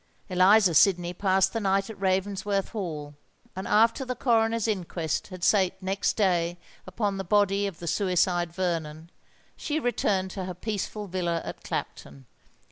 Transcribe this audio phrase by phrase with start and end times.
[0.29, 3.13] Eliza Sydney passed the night at Ravensworth Hall;
[3.55, 8.51] and, after the Coroner's Inquest had sate next day upon the body of the suicide
[8.51, 9.11] Vernon,
[9.55, 12.25] she returned to her peaceful villa at Clapton.